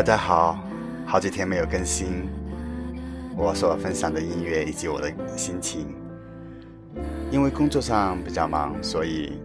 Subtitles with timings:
[0.00, 0.58] 大家好，
[1.04, 2.26] 好几天没有更新
[3.36, 5.94] 我所分享的音乐以及我的心情，
[7.30, 9.38] 因为工作上比较忙，所以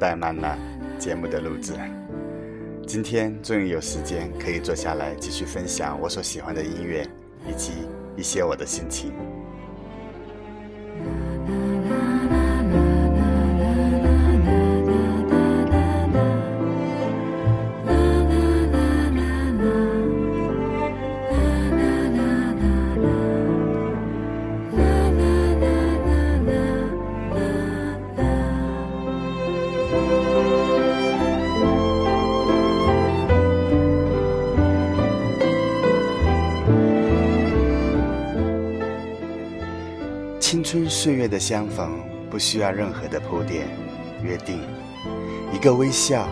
[0.00, 0.56] 怠慢了
[0.98, 1.74] 节目的录制。
[2.86, 7.06] 今天终于有时间可以坐下来继续分享我所喜欢的音乐
[7.46, 7.72] 以及
[8.16, 9.12] 一些我的心情。
[41.54, 41.88] 相逢，
[42.28, 43.68] 不需要任何的铺垫、
[44.24, 44.60] 约定，
[45.52, 46.26] 一个微笑，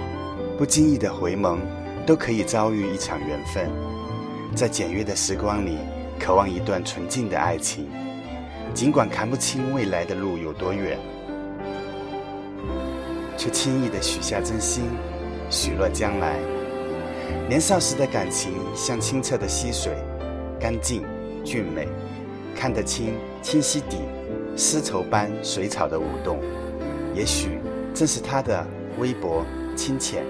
[0.59, 1.59] 不经意的回眸，
[2.05, 3.71] 都可以遭遇一场缘分。
[4.53, 5.79] 在简约的时光里，
[6.19, 7.89] 渴望一段纯净的爱情，
[8.75, 10.99] 尽管看不清未来的路有多远，
[13.37, 14.83] 却轻易的许下真心，
[15.49, 16.35] 许诺将来。
[17.49, 19.93] 年少时的感情像清澈的溪水，
[20.59, 21.05] 干净、
[21.45, 21.87] 俊美。
[22.57, 23.99] 看得清清晰底，
[24.57, 26.39] 丝绸般水草的舞动，
[27.15, 27.59] 也许
[27.95, 28.67] 正是它的
[28.99, 30.25] 微薄清浅，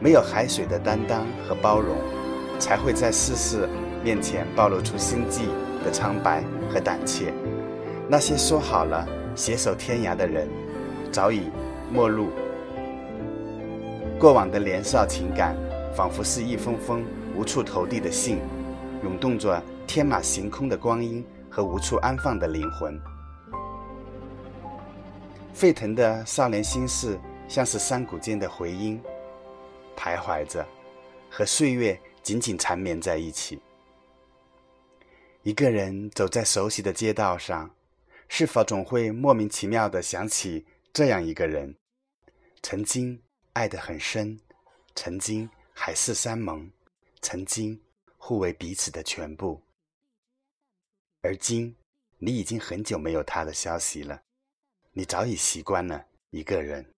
[0.00, 1.96] 没有海水的担当和包容，
[2.58, 3.68] 才会在世事
[4.04, 5.46] 面前暴露出心际
[5.84, 7.32] 的苍白和胆怯。
[8.08, 10.48] 那些说好了携手天涯的人，
[11.10, 11.50] 早已
[11.92, 12.28] 陌路。
[14.18, 15.56] 过往的年少情感，
[15.94, 18.38] 仿佛是一封封无处投递的信，
[19.02, 21.24] 涌动着天马行空的光阴。
[21.48, 23.00] 和无处安放的灵魂，
[25.56, 27.18] 沸腾的少年心事，
[27.48, 29.02] 像是山谷间的回音，
[29.96, 30.62] 徘徊着，
[31.30, 33.58] 和岁月紧紧缠绵在一起。
[35.44, 37.74] 一个人走在熟悉的街道上，
[38.28, 41.74] 是否总会莫名其妙的想起这样一个人？
[42.62, 43.18] 曾经
[43.54, 44.38] 爱得很深，
[44.94, 46.70] 曾经海誓山盟，
[47.22, 47.80] 曾经
[48.18, 49.62] 互为彼此的全部。
[51.22, 51.74] 而今，
[52.18, 54.20] 你已经很久没有他的消息了，
[54.98, 56.95] 你早已习惯了一个人。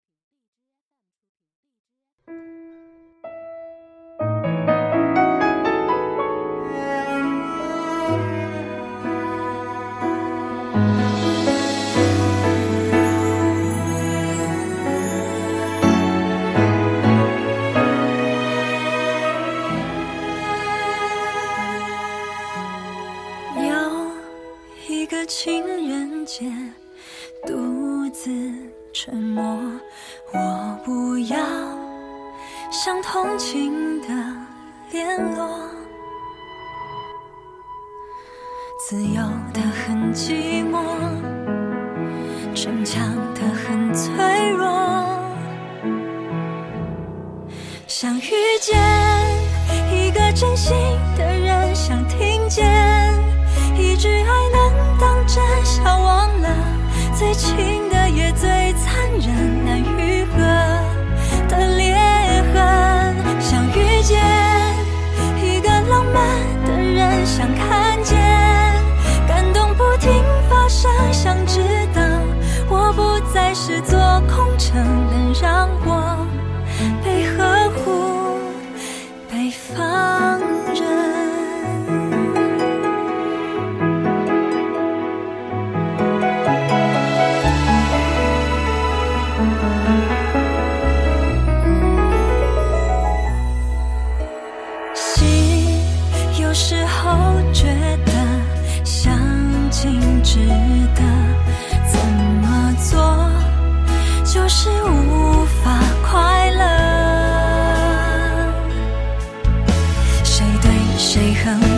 [111.18, 111.77] 泪痕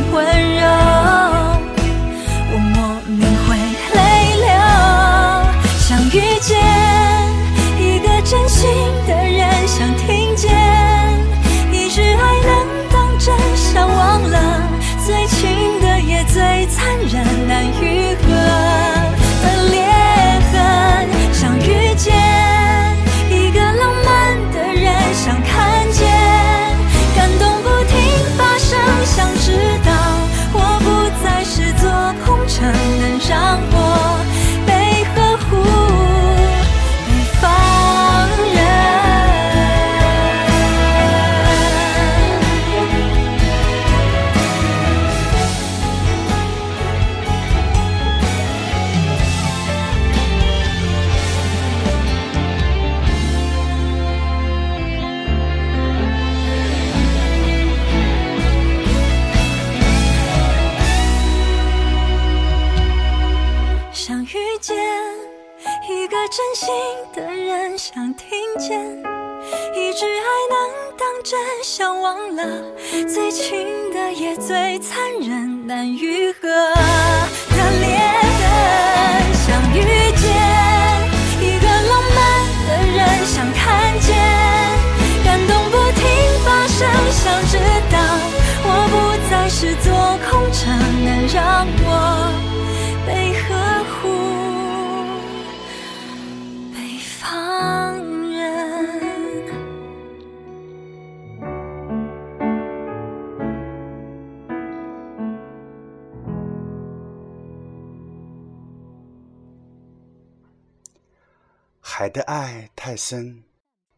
[111.99, 113.43] 海的爱太深，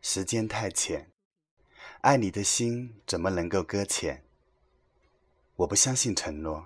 [0.02, 1.12] 时间太浅，
[2.02, 4.24] 爱你的心怎么能够搁浅？
[5.58, 6.66] 我不相信承诺，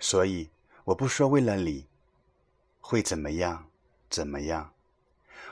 [0.00, 0.50] 所以
[0.86, 1.86] 我不说为了你
[2.80, 3.70] 会怎么样
[4.10, 4.74] 怎么样，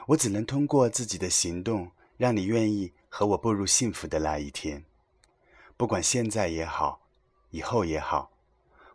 [0.09, 4.85] 我只能通过自己的行动，让你愿意和我步入幸福的那一天。
[5.77, 7.07] 不管现在也好，
[7.51, 8.33] 以后也好，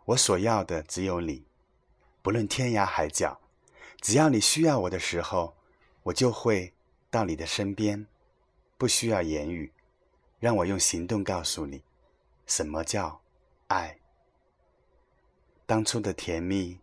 [0.04, 1.46] 我所要的只有你，
[2.20, 3.40] 不论天涯海角，
[4.02, 5.56] 只要你需要我的时候。
[6.02, 6.72] 我就会
[7.10, 8.06] 到你的身边，
[8.78, 9.72] 不需要言语，
[10.38, 11.82] 让我用行动告诉你，
[12.46, 13.20] 什么叫
[13.66, 13.98] 爱。
[15.66, 16.78] 当初的甜蜜，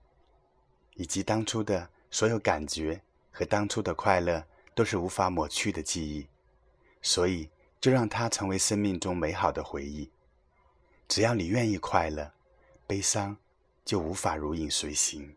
[0.96, 6.28] 以及当初的所有感觉和当初的快乐，都是无法抹去的记忆，
[7.02, 7.50] 所以
[7.80, 10.10] 就让它成为生命中美好的回忆。
[11.08, 12.34] 只要你愿意快乐，
[12.86, 13.38] 悲伤
[13.86, 15.37] 就无法如影随形。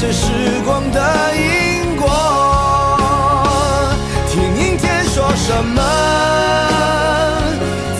[0.00, 0.28] 是时
[0.64, 1.00] 光的
[1.34, 2.06] 因果。
[4.30, 5.82] 听阴天说什么，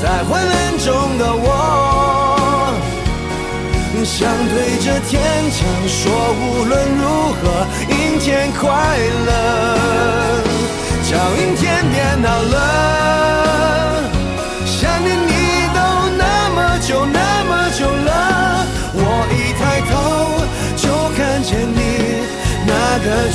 [0.00, 2.72] 在昏暗中的我，
[4.04, 5.10] 想对着天
[5.50, 6.06] 讲说，
[6.38, 7.02] 无论如
[7.34, 8.62] 何，阴天快
[9.26, 9.28] 乐，
[11.02, 12.56] 叫阴天别闹了，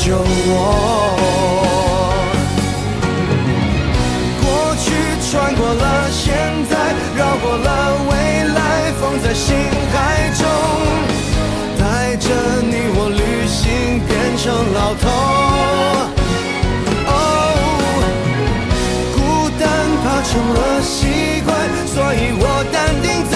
[0.03, 0.51] 救我。
[4.41, 4.45] 过
[4.77, 4.85] 去
[5.29, 6.33] 穿过了现
[6.69, 6.73] 在，
[7.15, 7.67] 绕过了
[8.09, 8.11] 未
[8.53, 8.59] 来，
[8.99, 9.55] 放在心
[9.91, 9.95] 海
[10.37, 10.41] 中，
[11.79, 12.27] 带着
[12.61, 15.03] 你我旅行，变成老头。
[17.07, 17.11] 哦，
[19.15, 19.17] 孤
[19.59, 19.61] 单
[20.03, 20.91] 怕成了习
[21.45, 21.49] 惯，
[21.87, 23.35] 所以我淡定走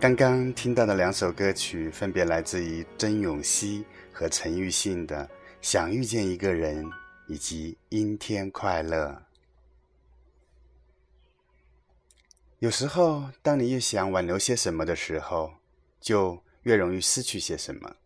[0.00, 5.26] 刚刚听到的两首歌曲，分别来自于曾永熙和陈奕迅的
[5.60, 6.86] 《想遇见一个人》
[7.26, 9.08] 以及《阴天快乐》。
[12.60, 15.52] 有时候，当你越想挽留些什么的时候，
[16.00, 17.96] 就越容易失去些什么。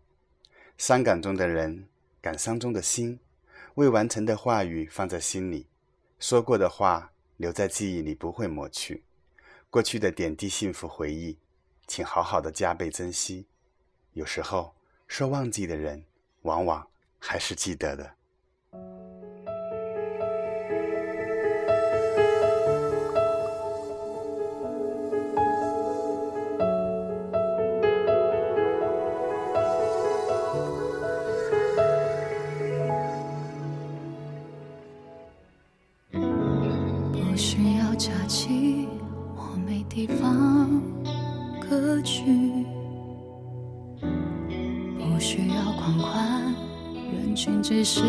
[0.76, 1.86] 伤感中的人，
[2.20, 3.20] 感伤中的心，
[3.76, 5.68] 未完成的话语放在心里，
[6.18, 9.04] 说过的话留在记忆里不会抹去，
[9.70, 11.38] 过去的点滴幸福回忆。
[11.86, 13.46] 请好好的加倍珍惜。
[14.12, 14.74] 有时候
[15.06, 16.04] 说忘记的人，
[16.42, 16.86] 往往
[17.18, 18.14] 还是记得的。
[37.12, 38.88] 不需要假期，
[39.36, 40.53] 我没地方。
[41.75, 42.23] 歌曲
[44.97, 46.54] 不需要狂欢，
[47.12, 48.00] 人群只是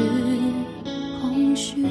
[1.20, 1.84] 空虚。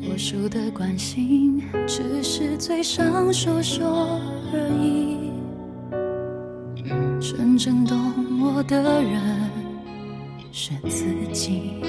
[0.00, 4.18] 多数的关心只是嘴上说说
[4.54, 5.32] 而已，
[7.20, 7.98] 真正懂
[8.40, 9.50] 我的人
[10.50, 11.82] 是自己。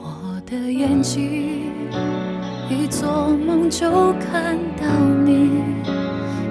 [0.00, 1.70] 我的眼睛。
[2.68, 4.86] 一做梦就看到
[5.24, 5.62] 你，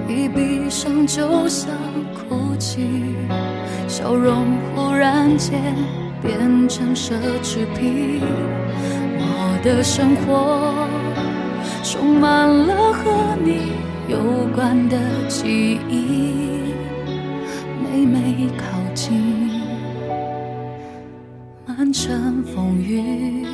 [0.07, 1.69] 一闭上就想
[2.13, 2.87] 哭泣，
[3.87, 5.61] 笑容忽然间
[6.21, 8.21] 变成奢侈品。
[9.17, 10.73] 我的生活
[11.83, 13.73] 充满了和你
[14.07, 14.17] 有
[14.55, 16.31] 关的记忆，
[17.83, 19.61] 每每靠近，
[21.65, 23.44] 满城风雨。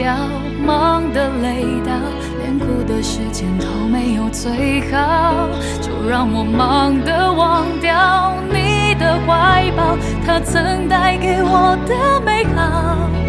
[0.00, 0.16] 掉，
[0.64, 1.92] 忙得累到，
[2.40, 5.46] 连哭的时间都没有最好。
[5.82, 12.56] 就让我忙得忘掉你的怀抱，他曾带给我的美好。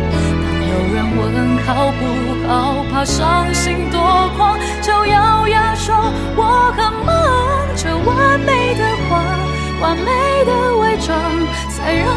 [0.07, 2.01] 当有人问好不
[2.47, 3.99] 好，怕伤心多
[4.37, 5.93] 狂，就咬牙说
[6.37, 7.11] 我很忙。
[7.75, 9.21] 这完美的话，
[9.81, 11.19] 完美的伪装，
[11.69, 12.07] 才让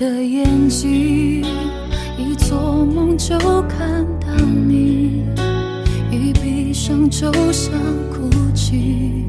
[0.00, 1.44] 的眼睛，
[2.16, 3.36] 一做梦就
[3.68, 5.26] 看到你，
[6.10, 7.74] 一闭上就想
[8.08, 9.26] 哭泣，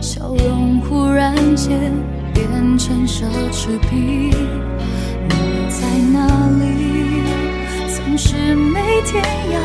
[0.00, 1.92] 笑容忽然间
[2.34, 4.32] 变成奢侈品。
[5.28, 6.26] 你在哪
[6.58, 7.22] 里？
[7.86, 9.60] 总是每天要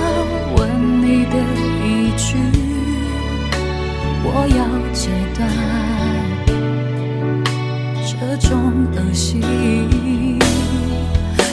[0.57, 1.39] 问你的
[1.83, 2.37] 一句，
[4.23, 5.49] 我要戒断
[8.37, 8.59] 这种
[8.95, 9.41] 恶心，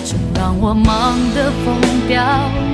[0.05, 0.17] 就。
[0.35, 2.25] 让我忙得疯掉，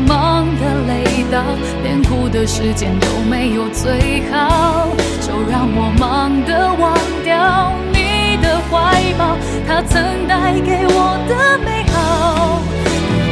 [0.07, 1.43] 忙得累到，
[1.83, 4.89] 连哭的时间都没有最好。
[5.21, 9.37] 就让我忙得忘掉你的怀抱，
[9.67, 12.63] 它曾带给我的美好。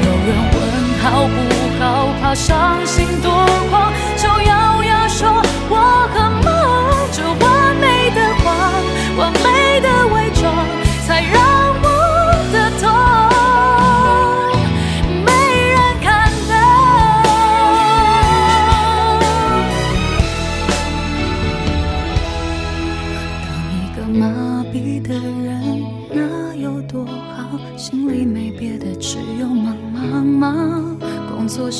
[0.05, 0.57] 有人问
[1.01, 1.37] 好不
[1.81, 3.33] 好，怕伤心多
[3.71, 5.27] 狂，就咬牙说
[5.71, 6.56] 我很忙。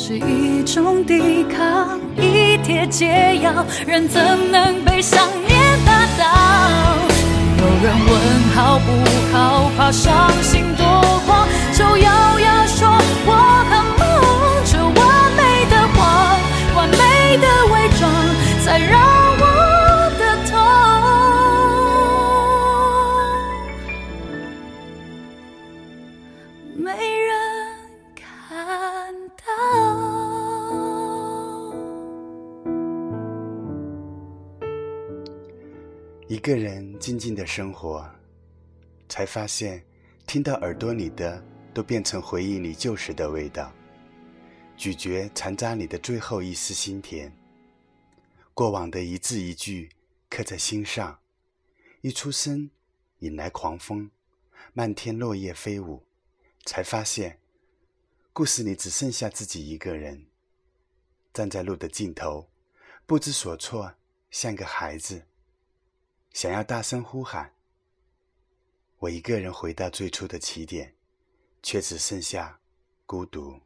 [0.07, 3.51] 是一种抵抗，一帖解药，
[3.85, 6.23] 人怎能被想念打倒？
[7.59, 8.15] 有人问
[8.55, 8.89] 好不
[9.35, 10.85] 好，怕伤心多
[11.25, 12.87] 狂，就咬牙说
[13.25, 13.33] 我
[13.69, 14.07] 很忙。
[14.63, 14.95] 这完
[15.35, 16.39] 美的谎，
[16.77, 18.09] 完美的伪装，
[18.63, 19.16] 才让
[36.47, 38.09] 一个人静静的生活，
[39.09, 39.83] 才发现，
[40.25, 43.69] 听到耳朵里的都变成回忆里旧时的味道，
[44.77, 47.29] 咀嚼残渣里的最后一丝心甜。
[48.53, 49.89] 过往的一字一句
[50.29, 51.19] 刻在心上，
[51.99, 52.71] 一出生
[53.19, 54.09] 引来狂风，
[54.71, 56.01] 漫天落叶飞舞，
[56.65, 57.41] 才发现，
[58.31, 60.27] 故事里只剩下自己一个人，
[61.33, 62.47] 站在路的尽头，
[63.05, 63.95] 不知所措，
[64.31, 65.25] 像个孩子。
[66.37, 67.51] 想要大声呼喊，
[68.99, 70.93] 我一个人回到最初的起点，
[71.63, 72.59] 却只剩下
[73.07, 73.59] 孤独。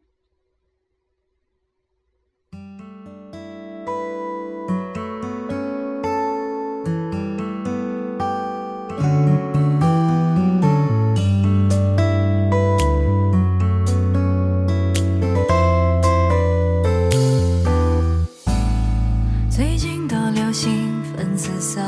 [19.49, 21.81] 最近都流行粉紫色，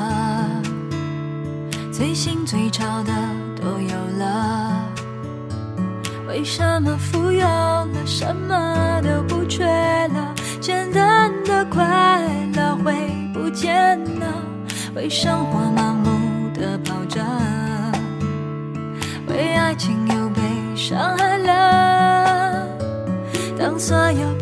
[1.94, 3.14] 最新最潮的
[3.62, 4.84] 都有了。
[6.28, 10.34] 为什么富有了，什么都不缺了？
[10.60, 12.20] 简单的快
[12.56, 12.96] 乐会
[13.32, 14.26] 不见了，
[14.96, 17.22] 为生活盲目的跑着，
[19.28, 20.42] 为爱情又被
[20.76, 22.68] 伤害了。
[23.56, 24.34] 当所有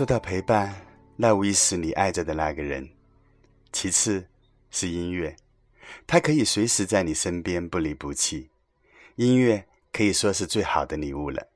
[0.00, 0.86] 说到陪伴，
[1.16, 2.88] 那无疑是你爱着的那个人。
[3.70, 4.26] 其次
[4.70, 5.36] 是音乐，
[6.06, 8.48] 它可以随时在你身边，不离不弃。
[9.16, 11.48] 音乐可以说是最好的礼物了。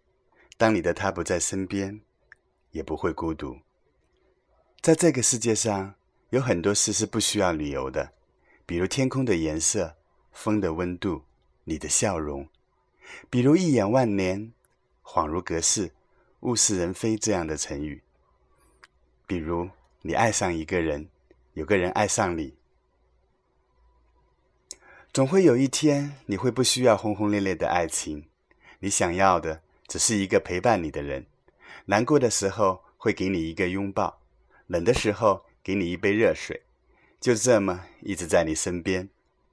[0.59, 2.03] 当你的他不在身边，
[2.73, 3.57] 也不会孤独。
[4.83, 5.95] 在这个世界上，
[6.29, 8.13] 有很多事是不需要理由的，
[8.67, 9.97] 比如天空的颜色、
[10.33, 11.23] 风的温度、
[11.65, 12.47] 你的笑容，
[13.31, 14.53] 比如一眼万年、
[15.03, 15.93] 恍如隔世、
[16.41, 18.03] 物是人非这样的成语，
[19.27, 19.71] 比如
[20.03, 21.09] 你爱上一个人。
[21.55, 22.57] 有个人爱上你，
[25.13, 28.29] 总会有一天你会不需要轰轰烈烈的爱情，
[28.81, 31.27] 你想要的只是一个陪伴你的人。
[31.85, 34.21] 难过的时候会给你一个拥抱，
[34.67, 36.63] 冷的时候给你一杯热水，
[37.21, 39.09] 就这么一直在你身边，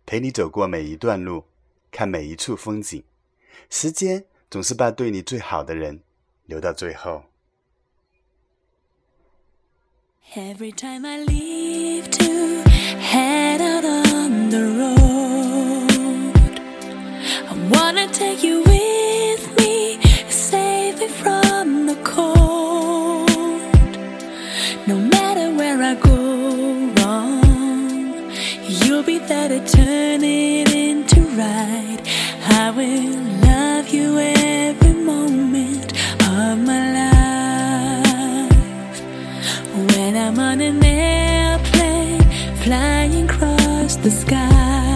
[0.07, 1.45] 陪你走过每一段路，
[1.91, 3.03] 看每一处风景。
[3.69, 6.01] 时间总是把对你最好的人
[6.45, 7.25] 留到最后。
[10.29, 12.61] Every time I leave to
[13.01, 16.59] head out on the road,
[17.49, 23.29] I wanna take you with me, save me from the cold.
[24.87, 28.31] No matter where I go wrong,
[28.69, 31.99] you'll be there to turn it into right.
[32.47, 33.20] I will
[44.01, 44.90] the sky,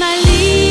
[0.00, 0.69] 美丽。